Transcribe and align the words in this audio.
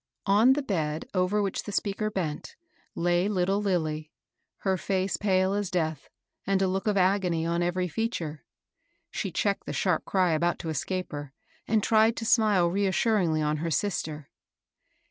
On 0.25 0.53
the 0.53 0.63
bed 0.63 1.05
over 1.13 1.43
which 1.43 1.61
the 1.61 1.71
speaker 1.71 2.09
bent 2.09 2.55
lay 2.95 3.27
little 3.29 3.61
Lilly, 3.61 4.11
her 4.61 4.75
face 4.75 5.15
pale 5.15 5.53
as 5.53 5.69
death, 5.69 6.09
and 6.47 6.59
a 6.59 6.67
look 6.67 6.87
of 6.87 6.97
agony 6.97 7.45
on 7.45 7.61
every 7.61 7.87
feature. 7.87 8.43
She 9.11 9.31
checked 9.31 9.67
the 9.67 9.73
sharp 9.73 10.03
cfy 10.05 10.33
about 10.35 10.57
to 10.57 10.69
escape 10.69 11.11
her, 11.11 11.33
and 11.67 11.83
tried 11.83 12.17
to 12.17 12.25
smile 12.25 12.67
reas 12.67 12.95
suringly 12.95 13.43
on 13.45 13.57
her 13.57 13.69
sister. 13.69 14.31